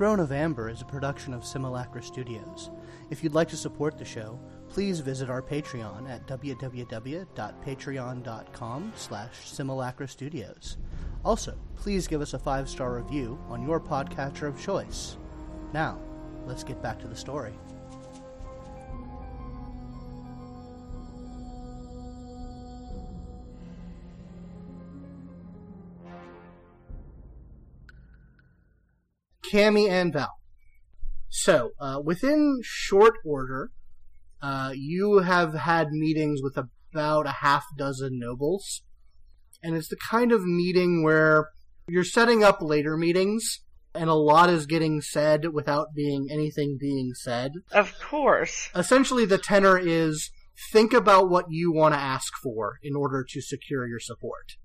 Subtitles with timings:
[0.00, 2.70] Throne of Amber is a production of Simulacra Studios.
[3.10, 4.40] If you'd like to support the show,
[4.70, 10.78] please visit our Patreon at www.patreon.com slash Simulacra Studios.
[11.22, 15.18] Also, please give us a five-star review on your podcatcher of choice.
[15.74, 16.00] Now,
[16.46, 17.52] let's get back to the story.
[29.50, 30.36] Cammy and Val.
[31.28, 33.70] So, uh, within short order,
[34.42, 36.56] uh, you have had meetings with
[36.92, 38.82] about a half dozen nobles.
[39.62, 41.50] And it's the kind of meeting where
[41.86, 43.60] you're setting up later meetings,
[43.94, 47.52] and a lot is getting said without being anything being said.
[47.72, 48.70] Of course.
[48.74, 50.30] Essentially, the tenor is
[50.72, 54.56] think about what you want to ask for in order to secure your support.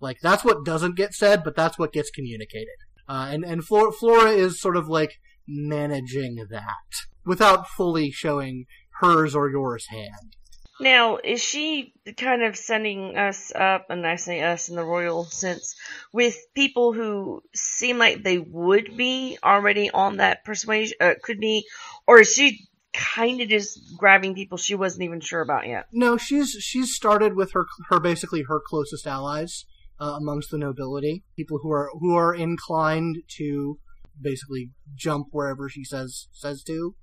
[0.00, 2.76] Like, that's what doesn't get said, but that's what gets communicated.
[3.08, 5.12] Uh, and and Flora, Flora is sort of like
[5.46, 8.64] managing that without fully showing
[9.00, 10.36] hers or yours hand.
[10.78, 15.24] Now, is she kind of setting us up, and I say us in the royal
[15.24, 15.74] sense,
[16.12, 21.64] with people who seem like they would be already on that persuasion, uh, could be,
[22.06, 25.86] or is she kind of just grabbing people she wasn't even sure about yet?
[25.92, 29.64] No, she's she's started with her her basically her closest allies
[30.00, 33.78] uh, amongst the nobility, people who are who are inclined to
[34.20, 36.94] basically jump wherever she says says to.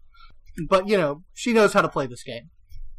[0.69, 2.49] But you know, she knows how to play this game,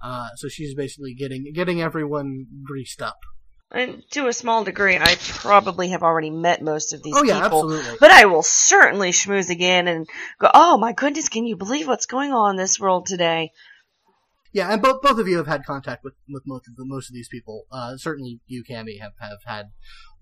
[0.02, 3.18] uh, so she's basically getting getting everyone greased up.
[3.70, 7.40] And to a small degree, I probably have already met most of these Oh yeah,
[7.42, 7.64] people.
[7.64, 7.96] absolutely.
[7.98, 10.06] But I will certainly schmooze again and
[10.38, 13.50] go, oh my goodness, can you believe what's going on in this world today?
[14.54, 17.10] Yeah, and both both of you have had contact with with most of the, most
[17.10, 17.64] of these people.
[17.72, 19.66] Uh, certainly, you, Cammy, have have had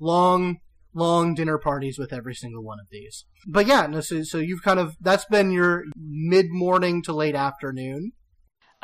[0.00, 0.56] long
[0.94, 3.26] long dinner parties with every single one of these.
[3.46, 7.34] But yeah, no, so so you've kind of that's been your mid morning to late
[7.34, 8.12] afternoon.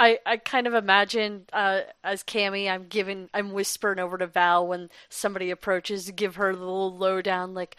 [0.00, 4.64] I, I kind of imagine uh, as Cammy, I'm giving, I'm whispering over to Val
[4.64, 7.74] when somebody approaches to give her the little lowdown, like,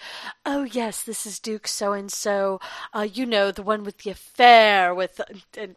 [0.45, 2.59] "Oh yes, this is Duke so and so.
[3.13, 5.21] You know, the one with the affair with
[5.55, 5.75] and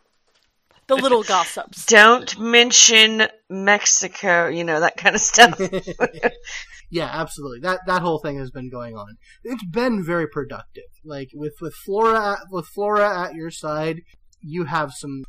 [0.97, 5.60] the little gossips." Don't mention Mexico, you know, that kind of stuff.
[6.91, 7.60] yeah, absolutely.
[7.60, 9.16] That that whole thing has been going on.
[9.44, 10.84] It's been very productive.
[11.04, 14.00] Like with with Flora at, with Flora at your side,
[14.41, 15.25] you have some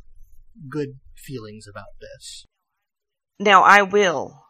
[0.68, 2.44] good feelings about this.
[3.38, 4.40] now, I will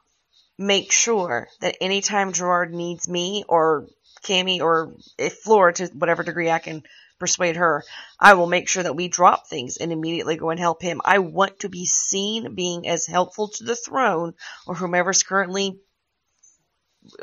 [0.58, 3.88] make sure that anytime Gerard needs me or
[4.25, 6.82] Cammy or if Flora to whatever degree I can
[7.19, 7.84] persuade her,
[8.19, 11.00] I will make sure that we drop things and immediately go and help him.
[11.04, 14.34] I want to be seen being as helpful to the throne
[14.66, 15.78] or whomever's currently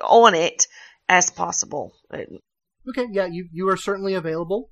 [0.04, 0.68] on it
[1.10, 1.94] as possible.
[2.14, 4.70] Okay, yeah, you you are certainly available.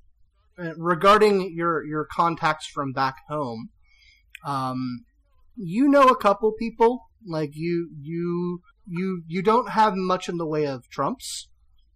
[0.58, 3.70] Uh, regarding your your contacts from back home,
[4.44, 5.04] um,
[5.56, 7.06] you know a couple people.
[7.26, 11.48] Like you you you you don't have much in the way of trumps,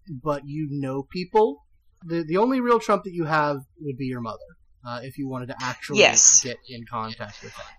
[0.08, 1.64] but you know people.
[2.06, 4.38] The the only real trump that you have would be your mother,
[4.87, 6.42] uh, if you wanted to actually Yes.
[6.42, 7.72] get in contact with that.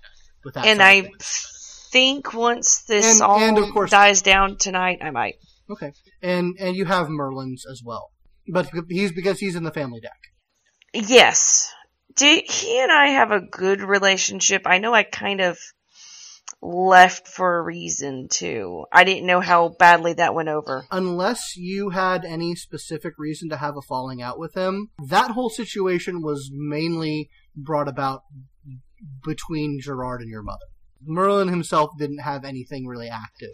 [0.44, 1.10] With that And I
[1.92, 5.36] think once this And- all and of course- dies down tonight, I might.
[5.70, 5.92] okay,
[6.22, 8.12] and and you have Merlin's as well,
[8.48, 10.20] but he's because he's in the family deck.
[10.94, 11.72] Yes.
[12.16, 14.62] Do he and I have a good relationship?
[14.66, 15.60] I know I kind of
[16.62, 18.86] left for a reason too.
[18.92, 20.86] I didn't know how badly that went over.
[20.92, 25.50] unless you had any specific reason to have a falling out with him, that whole
[25.50, 28.22] situation was mainly brought about
[29.24, 30.66] between Gerard and your mother.
[31.06, 33.52] Merlin himself didn't have anything really active.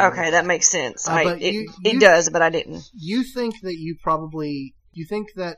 [0.00, 1.08] Okay, that makes sense.
[1.08, 2.82] Uh, I, it, you- it does, but I didn't.
[2.94, 5.56] You think that you probably you think that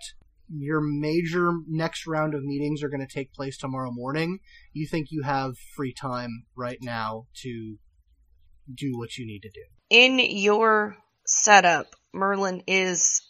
[0.49, 4.39] your major next round of meetings are going to take place tomorrow morning.
[4.73, 7.77] You think you have free time right now to
[8.73, 9.65] do what you need to do.
[9.91, 10.97] In your
[11.27, 13.23] setup, Merlin is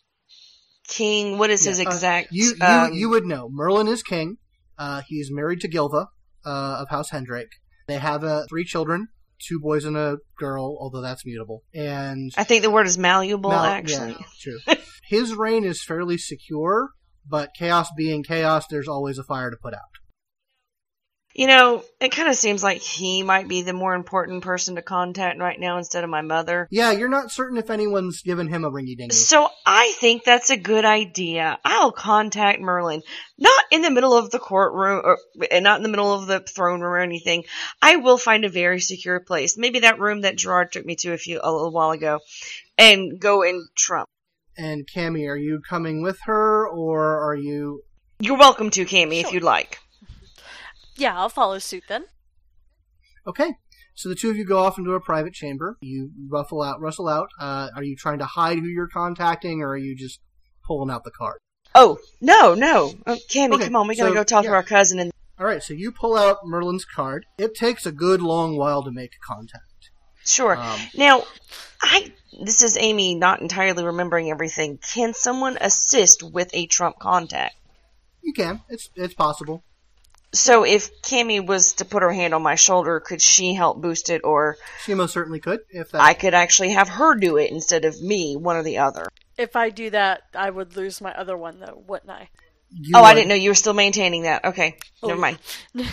[0.88, 1.38] king.
[1.38, 2.29] What is his Yeah, uh, exact?
[2.31, 3.49] You you, um, you would know.
[3.50, 4.38] Merlin is king.
[4.79, 6.09] Uh, he's married to Gilva
[6.44, 7.53] uh, of House Hendrake.
[7.87, 11.62] They have uh, three children, two boys and a girl, although that's mutable.
[11.75, 14.17] And I think the word is malleable, Mal- actually.
[14.19, 14.59] yeah, true.
[15.09, 16.91] His reign is fairly secure,
[17.29, 19.81] but chaos being chaos, there's always a fire to put out.
[21.37, 24.82] You know, it kind of seems like he might be the more important person to
[24.82, 26.69] contact right now instead of my mother.
[26.71, 29.17] Yeah, you're not certain if anyone's given him a ringy dingy.
[29.17, 31.59] So I think that's a good idea.
[31.65, 33.03] I'll contact Merlin,
[33.37, 35.19] not in the middle of the courtroom or
[35.50, 37.43] and not in the middle of the throne room or anything.
[37.82, 41.15] I will find a very secure place, maybe that room that Gerard took me to
[41.15, 42.21] a few a little while ago,
[42.79, 44.09] and go and trump.
[44.56, 47.83] And Cammy, are you coming with her, or are you?
[48.21, 49.79] You're welcome to, Cammy, if you'd like.
[50.97, 52.05] Yeah, I'll follow suit then.
[53.27, 53.55] Okay.
[53.97, 55.77] So the two of you go off into a private chamber.
[55.81, 57.29] You ruffle out, rustle out.
[57.41, 60.21] Uh, are you trying to hide who you're contacting, or are you just
[60.67, 61.39] pulling out the card?
[61.75, 62.93] Oh, no, no.
[63.07, 64.50] Oh, Cammy, Okay, come on, we gotta so, go talk yeah.
[64.50, 65.62] to our cousin and All right.
[65.62, 67.27] So you pull out Merlin's card.
[67.39, 69.74] It takes a good long while to make contact.
[70.25, 70.56] Sure.
[70.56, 71.25] Um, Now,
[71.82, 72.12] I
[72.43, 74.79] this is Amy not entirely remembering everything.
[74.79, 77.55] Can someone assist with a Trump contact?
[78.23, 78.61] you can.
[78.69, 79.62] It's it's possible.
[80.32, 84.11] So if Cammy was to put her hand on my shoulder, could she help boost
[84.11, 86.00] it, or She most certainly could if that.
[86.00, 89.06] I could actually have her do it instead of me, one or the other?
[89.38, 92.31] If I do that, I would lose my other one though, wouldn't I?
[92.71, 94.44] you Oh, I didn't know you were still maintaining that.
[94.44, 95.38] Okay, Oh, never mind.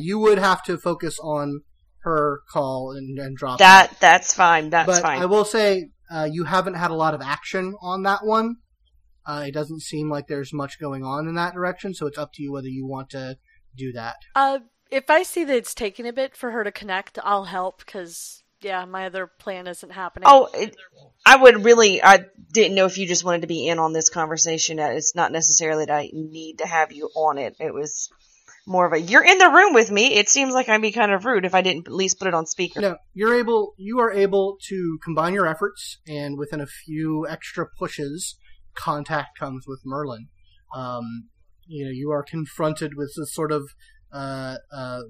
[0.00, 1.62] You would have to focus on
[2.02, 4.70] her call and, and drop That that's fine.
[4.70, 5.20] That's but fine.
[5.20, 8.56] I will say uh, you haven't had a lot of action on that one.
[9.26, 12.32] Uh, it doesn't seem like there's much going on in that direction, so it's up
[12.34, 13.36] to you whether you want to
[13.76, 14.16] do that.
[14.34, 14.60] Uh,
[14.90, 18.42] if I see that it's taking a bit for her to connect, I'll help because
[18.60, 20.28] yeah, my other plan isn't happening.
[20.28, 20.74] Oh, it,
[21.24, 22.02] I would really.
[22.02, 24.80] I didn't know if you just wanted to be in on this conversation.
[24.80, 27.56] Uh, It's not necessarily that I need to have you on it.
[27.60, 28.08] It was
[28.68, 30.14] more of a you're in the room with me.
[30.14, 32.34] It seems like I'd be kind of rude if I didn't at least put it
[32.34, 32.80] on speaker.
[32.80, 33.74] No, you're able.
[33.78, 38.36] You are able to combine your efforts, and within a few extra pushes,
[38.74, 40.28] contact comes with Merlin.
[40.76, 41.28] Um,
[41.66, 43.70] you know, you are confronted with this sort of
[44.12, 45.00] uh, uh,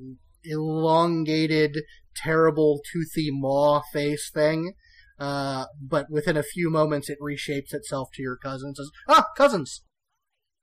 [0.45, 1.79] elongated,
[2.17, 4.75] terrible, toothy maw face thing.
[5.19, 8.75] Uh, but within a few moments, it reshapes itself to your cousin.
[8.75, 9.83] Says, "Ah, cousins."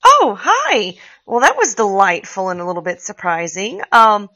[0.06, 0.96] Oh, hi.
[1.26, 3.82] Well, that was delightful and a little bit surprising.
[3.92, 4.30] Um,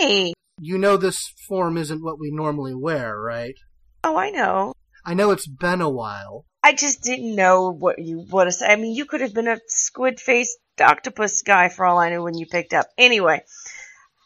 [0.00, 0.32] hey.
[0.58, 3.54] You know this form isn't what we normally wear, right?
[4.02, 4.72] Oh, I know.
[5.04, 6.46] I know it's been a while.
[6.62, 8.70] I just didn't know what you would have said.
[8.70, 12.22] I mean, you could have been a squid faced octopus guy for all I knew
[12.22, 12.86] when you picked up.
[12.98, 13.42] Anyway,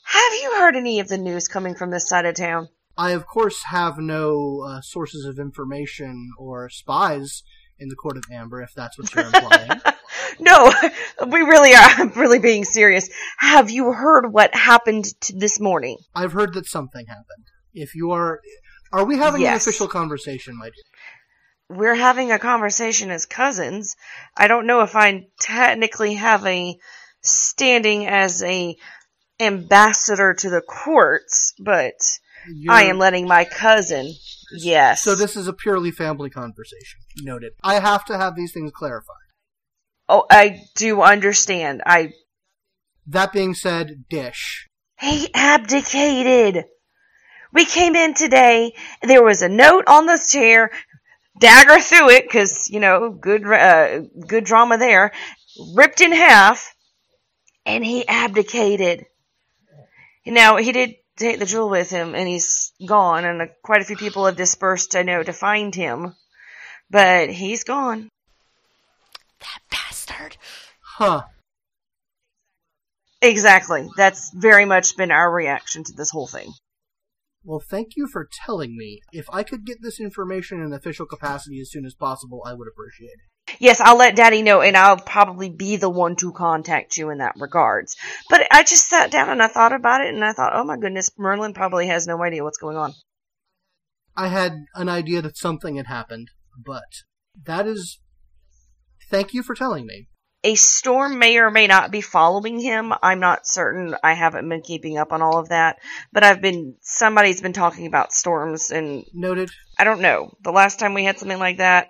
[0.05, 2.69] have you heard any of the news coming from this side of town?
[2.97, 7.43] I, of course, have no uh, sources of information or spies
[7.79, 9.81] in the Court of Amber, if that's what you're implying.
[10.41, 10.73] no,
[11.27, 11.81] we really are.
[11.99, 13.09] I'm really being serious.
[13.39, 15.99] Have you heard what happened this morning?
[16.15, 17.47] I've heard that something happened.
[17.73, 18.41] If you are.
[18.93, 19.67] Are we having Yes.
[19.67, 21.77] an official conversation, my dear?
[21.77, 23.97] We're having a conversation as cousins.
[24.37, 26.77] I don't know if I technically have a
[27.23, 28.77] standing as a
[29.41, 31.95] ambassador to the courts, but
[32.69, 34.13] I You're- am letting my cousin.
[34.57, 35.03] Yes.
[35.03, 37.01] So this is a purely family conversation.
[37.23, 37.53] Noted.
[37.65, 39.17] I have to have these things clarified.
[40.09, 41.83] Oh, I do understand.
[41.87, 42.13] I
[43.07, 44.69] That being said, Dish.
[45.01, 46.65] he abdicated.
[47.53, 48.75] We came in today.
[49.03, 50.71] There was a note on the chair.
[51.41, 55.11] Dagger through it, because you know, good, uh, good drama there.
[55.75, 56.75] Ripped in half,
[57.67, 59.07] and he abdicated.
[60.27, 63.25] Now he did take the jewel with him, and he's gone.
[63.25, 66.15] And uh, quite a few people have dispersed, I know, to find him.
[66.91, 68.11] But he's gone.
[69.41, 69.59] that
[70.97, 71.23] Huh.
[73.23, 73.89] Exactly.
[73.97, 76.53] That's very much been our reaction to this whole thing.
[77.43, 79.01] Well, thank you for telling me.
[79.13, 82.69] If I could get this information in official capacity as soon as possible, I would
[82.69, 83.57] appreciate it.
[83.61, 87.19] Yes, I'll let Daddy know, and I'll probably be the one to contact you in
[87.19, 87.97] that regards.
[88.31, 90.79] But I just sat down and I thought about it, and I thought, oh my
[90.79, 92.95] goodness, Merlin probably has no idea what's going on.
[94.17, 97.03] I had an idea that something had happened, but
[97.45, 98.01] that is.
[99.11, 100.09] Thank you for telling me.
[100.47, 102.93] A storm may or may not be following him.
[103.03, 103.97] I'm not certain.
[104.05, 105.79] I haven't been keeping up on all of that,
[106.13, 106.77] but I've been.
[106.83, 109.51] Somebody's been talking about storms, and Noted.
[109.79, 110.35] I don't know.
[110.43, 111.89] The last time we had something like that,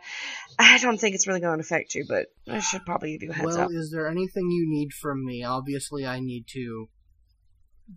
[0.57, 3.31] I don't think it's really going to affect you, but I should probably give you
[3.31, 3.71] a heads well, up.
[3.73, 5.43] is there anything you need from me?
[5.43, 6.89] Obviously, I need to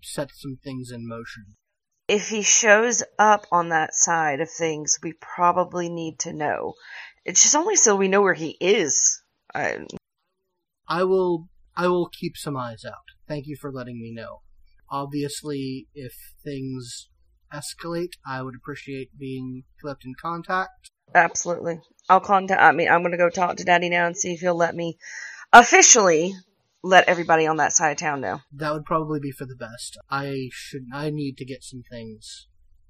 [0.02, 1.56] set some things in motion.
[2.08, 6.74] if he shows up on that side of things, we probably need to know.
[7.26, 9.22] It's just only so we know where he is.
[9.54, 9.86] I,
[10.88, 11.50] I will.
[11.76, 13.06] I will keep some eyes out.
[13.28, 14.42] Thank you for letting me know.
[14.90, 16.14] Obviously, if
[16.44, 17.10] things
[17.54, 20.92] escalate, I would appreciate being kept in contact.
[21.14, 21.82] absolutely.
[22.10, 22.62] I'll contact.
[22.62, 24.98] I mean, I'm gonna go talk to Daddy now and see if he'll let me
[25.54, 26.34] officially
[26.84, 28.40] let everybody on that side of town know.
[28.54, 29.98] That would probably be for the best.
[30.10, 30.84] I should.
[30.94, 32.48] I need to get some things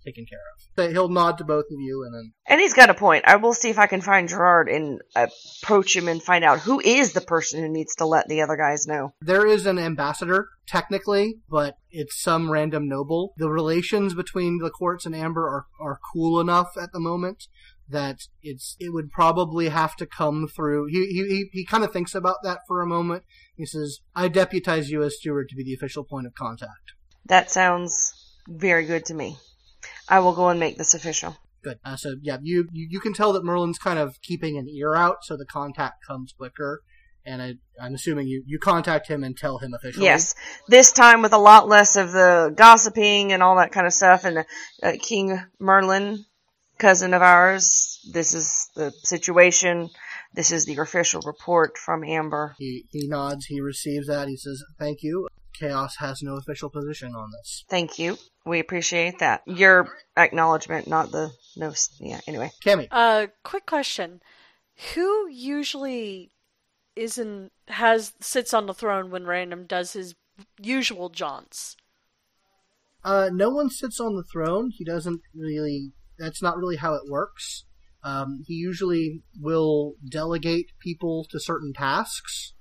[0.08, 0.76] taken care of.
[0.76, 3.26] But he'll nod to both of you, and then And he's got a point.
[3.28, 5.28] I will see if I can find Gerard and uh,
[5.62, 8.56] approach him and find out who is the person who needs to let the other
[8.56, 9.14] guys know.
[9.22, 13.34] there is an ambassador technically, but it's some random noble.
[13.38, 17.48] The relations between the courts and Amber are are cool enough at the moment
[17.90, 20.88] that it's it would probably have to come through.
[20.88, 23.24] He he he, he kind of thinks about that for a moment.
[23.56, 26.94] He says, "I deputize you as steward to be the official point of contact."
[27.26, 28.14] That sounds
[28.48, 29.38] very good to me.
[30.10, 31.38] I will go and make this official.
[31.64, 31.80] Good.
[31.84, 34.96] Uh, so yeah, you, you you can tell that Merlin's kind of keeping an ear
[34.96, 36.82] out, so the contact comes quicker.
[37.26, 40.06] And I, I'm assuming you, you contact him and tell him officially.
[40.06, 40.34] Yes,
[40.70, 44.24] this time with a lot less of the gossiping and all that kind of stuff.
[44.24, 44.46] And
[44.82, 46.24] uh, King Merlin,
[46.78, 49.90] cousin of ours, this is the situation.
[50.34, 52.56] This is the official report from Amber.
[52.60, 53.48] He he nods.
[53.48, 54.30] He receives that.
[54.30, 55.28] He says, "Thank you."
[55.60, 57.64] Chaos has no official position on this.
[57.70, 58.18] Thank you.
[58.46, 59.42] We appreciate that.
[59.46, 61.74] Your acknowledgement, not the no.
[62.00, 62.20] Yeah.
[62.28, 64.22] Anyway, Cammy, Uh, quick question:
[64.94, 66.32] Who usually
[66.96, 70.16] isn't has sits on the throne when Random does his
[70.62, 71.76] usual jaunts?
[73.04, 74.72] uh, no one sits on the throne.
[74.76, 75.92] He doesn't really.
[76.20, 77.66] That's not really how it works.
[78.04, 82.54] Um, he usually will delegate people to certain tasks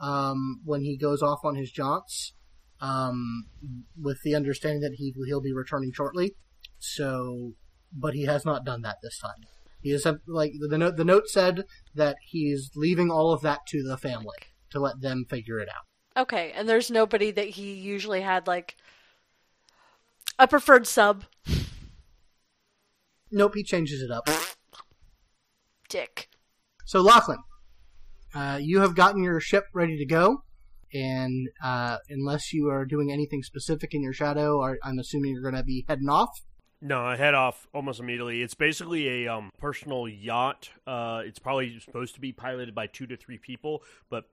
[0.00, 2.32] um, when he goes off on his jaunts,
[2.80, 3.46] um,
[4.00, 6.34] with the understanding that he he'll be returning shortly.
[6.78, 7.54] So,
[7.92, 9.46] but he has not done that this time.
[9.80, 10.96] He is like the note.
[10.96, 11.64] The note said
[11.94, 14.36] that he's leaving all of that to the family
[14.70, 16.22] to let them figure it out.
[16.22, 18.76] Okay, and there's nobody that he usually had like
[20.38, 21.24] a preferred sub.
[23.30, 24.28] Nope, he changes it up.
[25.88, 26.28] Dick.
[26.84, 27.38] So, Lachlan,
[28.34, 30.42] uh, you have gotten your ship ready to go,
[30.92, 35.54] and uh, unless you are doing anything specific in your shadow, I'm assuming you're going
[35.54, 36.30] to be heading off.
[36.80, 38.40] No, I head off almost immediately.
[38.40, 40.70] It's basically a um, personal yacht.
[40.86, 44.24] Uh, it's probably supposed to be piloted by two to three people, but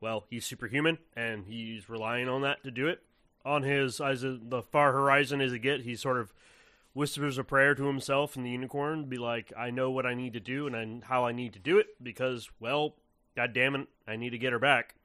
[0.00, 3.00] well, he's superhuman and he's relying on that to do it.
[3.44, 6.32] On his as the far horizon as it get, he sort of
[6.92, 10.34] whispers a prayer to himself and the unicorn, be like, "I know what I need
[10.34, 12.94] to do and I, how I need to do it because, well,
[13.38, 14.96] God damn it, I need to get her back."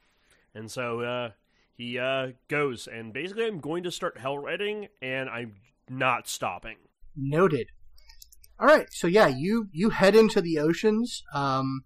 [0.55, 1.29] And so uh,
[1.75, 5.53] he uh, goes, and basically, I'm going to start hell riding, and I'm
[5.87, 6.77] not stopping.
[7.15, 7.67] Noted.
[8.59, 11.21] All right, so yeah, you you head into the oceans.
[11.31, 11.83] Um,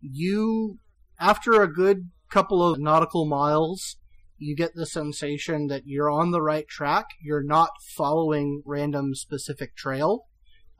[0.00, 0.80] you
[1.20, 3.96] after a good couple of nautical miles,
[4.38, 7.10] you get the sensation that you're on the right track.
[7.22, 10.26] You're not following random specific trail.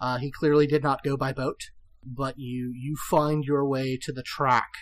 [0.01, 1.71] Uh, he clearly did not go by boat,
[2.05, 4.73] but you you find your way to the track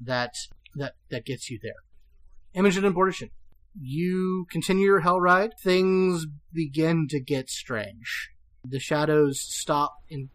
[0.00, 0.34] that
[0.74, 1.74] that that gets you there.
[2.54, 3.30] Imogen and Bordishan,
[3.80, 5.52] you continue your hell ride.
[5.58, 8.30] Things begin to get strange.
[8.64, 10.30] The shadows stop in.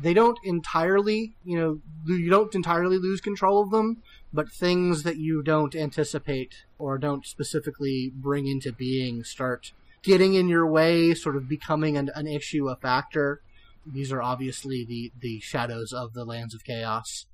[0.00, 5.18] They don't entirely, you know, you don't entirely lose control of them, but things that
[5.18, 9.70] you don't anticipate or don't specifically bring into being start
[10.02, 13.40] getting in your way, sort of becoming an, an issue, a factor.
[13.86, 17.26] These are obviously the, the shadows of the lands of chaos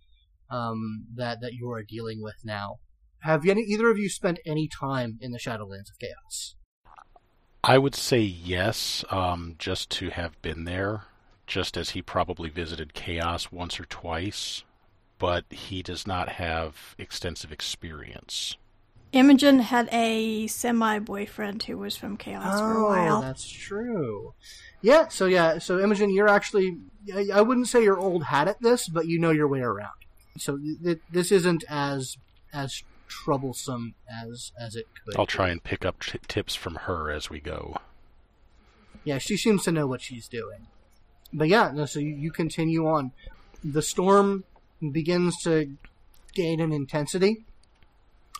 [0.50, 2.76] um, that that you are dealing with now.
[3.20, 6.54] Have any, either of you spent any time in the Shadowlands of Chaos?
[7.62, 11.02] I would say yes, um, just to have been there,
[11.46, 14.64] just as he probably visited Chaos once or twice,
[15.18, 18.56] but he does not have extensive experience.
[19.12, 23.20] Imogen had a semi boyfriend who was from Chaos for a Oh, while.
[23.20, 24.32] that's true.
[24.80, 26.78] Yeah, so yeah, so Imogen, you're actually,
[27.14, 29.90] I I wouldn't say you're old hat at this, but you know your way around.
[30.38, 32.16] So th- this isn't as
[32.52, 35.16] as troublesome as as it could.
[35.16, 37.76] I'll try and pick up t- tips from her as we go.
[39.04, 40.66] Yeah, she seems to know what she's doing.
[41.32, 43.12] But yeah, no, so you, you continue on.
[43.64, 44.44] The storm
[44.92, 45.76] begins to
[46.34, 47.44] gain an intensity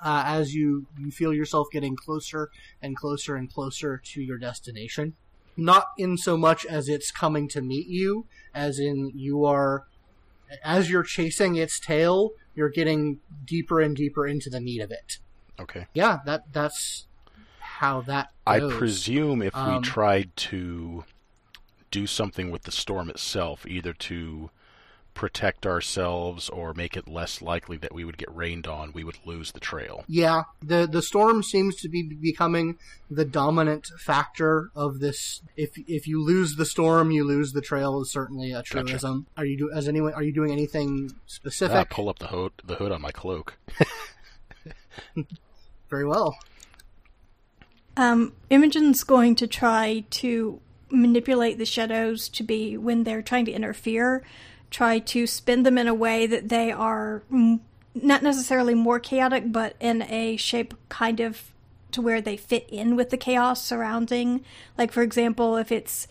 [0.02, 2.50] uh, as you, you feel yourself getting closer
[2.82, 5.14] and closer and closer to your destination.
[5.56, 9.84] Not in so much as it's coming to meet you, as in you are,
[10.64, 15.18] as you're chasing its tail, you're getting deeper and deeper into the meat of it.
[15.58, 15.86] Okay.
[15.94, 17.06] Yeah, that that's
[17.58, 21.04] how that I presume if Um, we tried to
[21.90, 24.50] do something with the storm itself, either to
[25.14, 29.18] protect ourselves or make it less likely that we would get rained on, we would
[29.24, 30.04] lose the trail.
[30.08, 32.78] Yeah, the the storm seems to be becoming
[33.10, 35.42] the dominant factor of this.
[35.56, 38.82] If if you lose the storm, you lose the trail is certainly a Gotcha.
[38.84, 39.26] truism.
[39.36, 40.14] Are you do as anyone?
[40.14, 41.90] Are you doing anything Ah, specific?
[41.90, 43.56] pull up the hood, the hood on my cloak.
[45.90, 46.36] Very well.
[47.96, 53.52] Um, Imogen's going to try to manipulate the shadows to be when they're trying to
[53.52, 54.24] interfere,
[54.70, 57.22] try to spin them in a way that they are
[57.94, 61.52] not necessarily more chaotic, but in a shape kind of
[61.92, 64.44] to where they fit in with the chaos surrounding.
[64.78, 66.06] Like, for example, if it's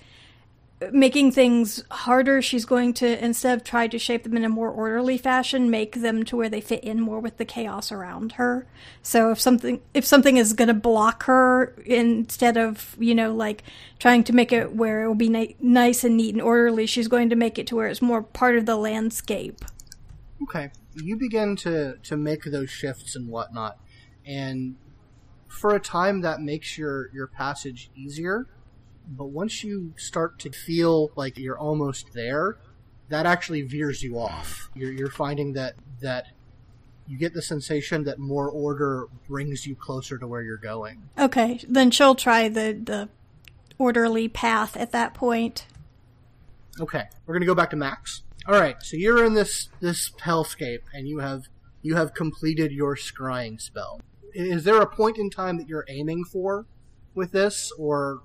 [0.92, 4.70] making things harder, she's going to instead of try to shape them in a more
[4.70, 8.66] orderly fashion, make them to where they fit in more with the chaos around her.
[9.02, 13.64] So if something if something is going to block her instead of you know like
[14.00, 17.08] trying to make it where it will be ni- nice and neat and orderly, she's
[17.08, 19.66] going to make it to where it's more part of the landscape.
[20.44, 23.78] Okay, you begin to to make those shifts and whatnot,
[24.26, 24.76] and
[25.48, 28.48] for a time that makes your your passage easier
[29.10, 32.58] but once you start to feel like you're almost there,
[33.10, 34.70] that actually veers you off.
[34.76, 36.28] You're, you're finding that that
[37.08, 41.10] you get the sensation that more order brings you closer to where you're going.
[41.18, 43.10] Okay, then she'll try the the
[43.80, 45.66] orderly path at that point.
[46.80, 48.22] Okay, we're gonna go back to Max.
[48.48, 51.46] All right, so you're in this this hellscape, and you have
[51.82, 54.02] you have completed your scrying spell.
[54.34, 56.68] Is there a point in time that you're aiming for
[57.16, 58.22] with this, or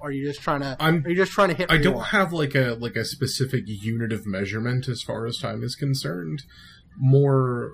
[0.00, 0.76] are you just trying to?
[0.80, 1.70] I'm- are you just trying to hit?
[1.70, 5.62] I don't have like a like a specific unit of measurement as far as time
[5.62, 6.42] is concerned.
[6.98, 7.72] More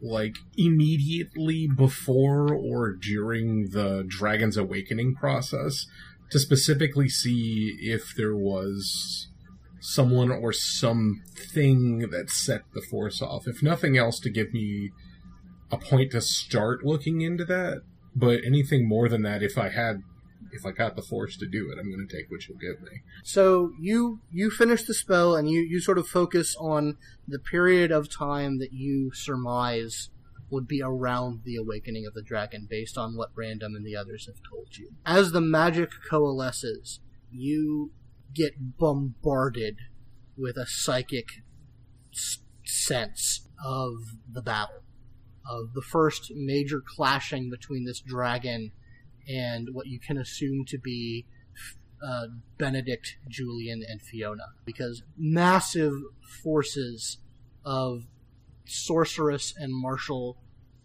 [0.00, 5.86] like immediately before or during the dragon's awakening process
[6.30, 9.28] to specifically see if there was
[9.80, 13.46] someone or something that set the force off.
[13.46, 14.90] If nothing else to give me
[15.70, 17.82] a point to start looking into that,
[18.16, 20.02] but anything more than that if I had
[20.54, 22.80] if I got the force to do it, I'm going to take what you'll give
[22.80, 23.00] me.
[23.22, 26.96] So you you finish the spell and you you sort of focus on
[27.26, 30.10] the period of time that you surmise
[30.50, 34.26] would be around the awakening of the dragon based on what Random and the others
[34.26, 34.90] have told you.
[35.04, 37.92] As the magic coalesces, you
[38.32, 39.78] get bombarded
[40.36, 41.26] with a psychic
[42.64, 43.94] sense of
[44.30, 44.82] the battle
[45.48, 48.72] of the first major clashing between this dragon
[49.28, 51.26] and what you can assume to be
[52.04, 52.26] uh,
[52.58, 55.94] Benedict, Julian, and Fiona, because massive
[56.42, 57.18] forces
[57.64, 58.02] of
[58.66, 60.38] sorceress and martial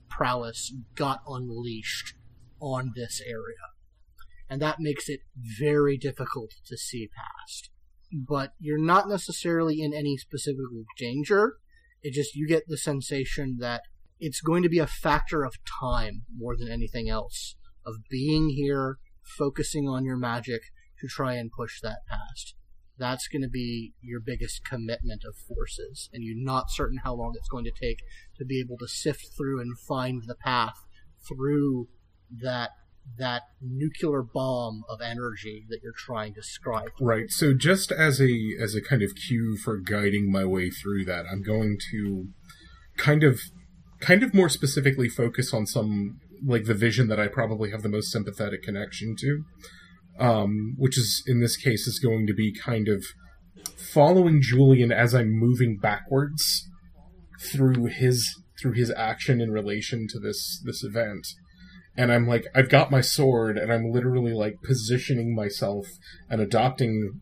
[0.10, 2.14] prowess got unleashed
[2.62, 3.56] on this area.
[4.50, 7.70] And that makes it very difficult to see past.
[8.12, 10.66] But you're not necessarily in any specific
[10.98, 11.58] danger.
[12.02, 13.84] It just, you get the sensation that
[14.20, 17.56] it's going to be a factor of time more than anything else.
[17.90, 18.98] Of being here,
[19.38, 20.62] focusing on your magic
[21.00, 22.54] to try and push that past.
[23.00, 27.34] That's going to be your biggest commitment of forces, and you're not certain how long
[27.36, 28.00] it's going to take
[28.38, 30.86] to be able to sift through and find the path
[31.28, 31.88] through
[32.42, 32.72] that
[33.18, 36.90] that nuclear bomb of energy that you're trying to scribe.
[37.00, 37.30] Right.
[37.30, 41.26] So just as a as a kind of cue for guiding my way through that,
[41.32, 42.28] I'm going to
[42.98, 43.40] kind of
[44.00, 47.90] kind of more specifically focus on some like the vision that I probably have the
[47.90, 49.44] most sympathetic connection to.
[50.20, 53.06] Um, which is in this case is going to be kind of
[53.78, 56.68] following Julian as I'm moving backwards
[57.40, 58.30] through his
[58.62, 61.26] through his action in relation to this this event
[62.00, 65.86] and I'm like, I've got my sword, and I'm literally like positioning myself
[66.30, 67.20] and adopting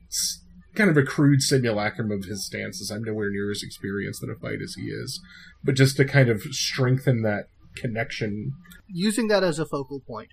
[0.76, 2.92] kind of a crude simulacrum of his stances.
[2.92, 5.20] I'm nowhere near as experienced in a fight as he is,
[5.64, 7.46] but just to kind of strengthen that
[7.78, 8.54] connection.
[8.88, 10.30] using that as a focal point,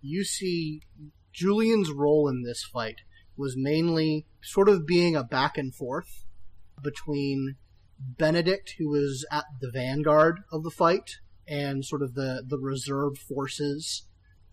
[0.00, 0.82] you see
[1.32, 3.00] Julian's role in this fight
[3.36, 6.24] was mainly sort of being a back and forth
[6.82, 7.56] between
[7.98, 13.18] Benedict, who was at the vanguard of the fight, and sort of the, the reserve
[13.18, 14.06] forces.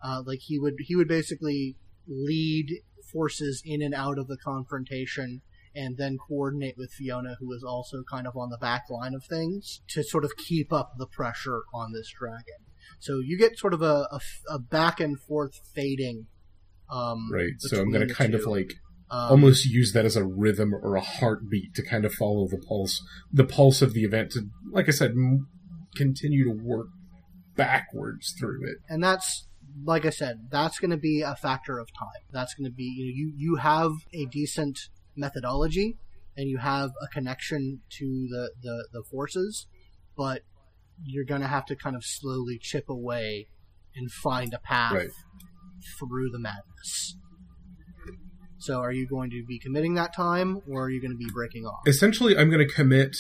[0.04, 1.76] Uh, like he would he would basically
[2.08, 5.42] lead forces in and out of the confrontation
[5.76, 9.24] and then coordinate with Fiona, who is also kind of on the back line of
[9.26, 12.62] things, to sort of keep up the pressure on this dragon.
[13.00, 16.28] So you get sort of a, a, a back and forth fading.
[16.90, 17.54] Um, Right.
[17.58, 18.74] So I'm going to kind of like
[19.12, 22.58] Um, almost use that as a rhythm or a heartbeat to kind of follow the
[22.58, 25.48] pulse, the pulse of the event to, like I said, m-
[25.96, 26.88] continue to work
[27.56, 28.78] backwards through it.
[28.90, 29.48] and that's
[29.84, 32.24] like I said, that's going to be a factor of time.
[32.32, 34.80] That's going to be you know you you have a decent
[35.16, 35.98] methodology
[36.38, 39.68] and you have a connection to the the, the forces,
[40.18, 40.42] but
[41.04, 43.48] you're going to have to kind of slowly chip away
[43.96, 45.10] and find a path Right.
[46.00, 47.16] through the madness.
[48.58, 51.30] So, are you going to be committing that time, or are you going to be
[51.32, 51.88] breaking off?
[51.88, 53.16] essentially i'm going to commit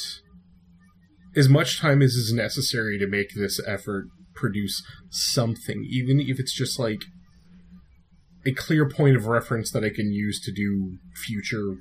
[1.35, 6.53] as much time as is necessary to make this effort produce something even if it's
[6.53, 7.01] just like
[8.45, 11.77] a clear point of reference that I can use to do future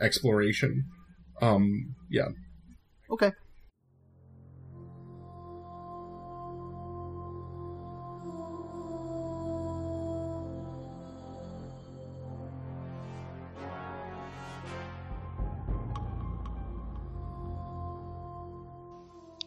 [0.00, 0.84] exploration.
[1.40, 2.28] Um, yeah.
[3.10, 3.32] Okay.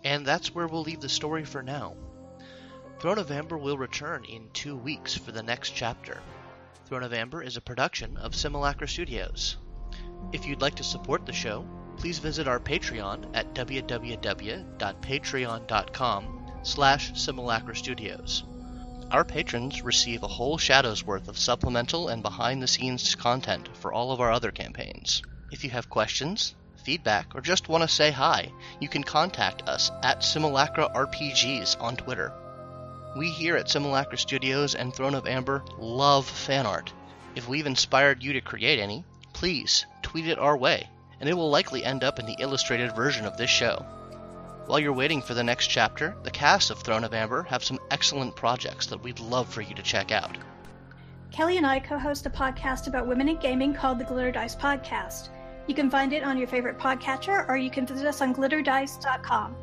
[0.04, 1.96] And that's where we'll leave the story for now.
[3.02, 6.22] Throne of Amber will return in two weeks for the next chapter.
[6.86, 9.58] Throne of Amber is a production of Simulacra Studios.
[10.32, 11.66] If you'd like to support the show,
[11.98, 18.44] please visit our Patreon at www.patreon.com slash Simulacra Studios.
[19.10, 24.22] Our patrons receive a whole shadow's worth of supplemental and behind-the-scenes content for all of
[24.22, 25.24] our other campaigns.
[25.52, 29.90] If you have questions, feedback, or just want to say hi, you can contact us
[30.04, 32.32] at Simulacra RPGs on Twitter.
[33.14, 36.94] We here at Simulacra Studios and Throne of Amber love fan art.
[37.36, 41.50] If we've inspired you to create any, please tweet it our way, and it will
[41.50, 43.86] likely end up in the illustrated version of this show.
[44.66, 47.80] While you're waiting for the next chapter, the cast of Throne of Amber have some
[47.90, 50.38] excellent projects that we'd love for you to check out.
[51.32, 54.56] Kelly and I co host a podcast about women in gaming called the Glitter Dice
[54.56, 55.30] Podcast.
[55.68, 59.56] You can find it on your favorite podcatcher, or you can visit us on glitterdice.com.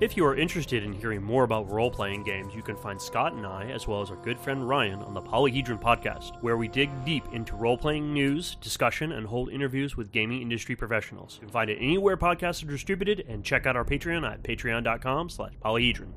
[0.00, 3.32] If you are interested in hearing more about role playing games, you can find Scott
[3.32, 6.68] and I, as well as our good friend Ryan, on the Polyhedron podcast, where we
[6.68, 11.34] dig deep into role playing news, discussion, and hold interviews with gaming industry professionals.
[11.34, 15.30] You can find it anywhere podcasts are distributed, and check out our Patreon at patreon.com
[15.30, 16.12] slash polyhedron.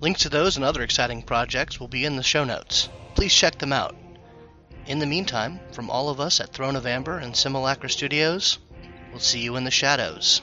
[0.00, 2.88] Links to those and other exciting projects will be in the show notes.
[3.14, 3.94] Please check them out.
[4.86, 8.58] In the meantime, from all of us at Throne of Amber and Simulacra Studios,
[9.10, 10.40] we'll see you in the shadows.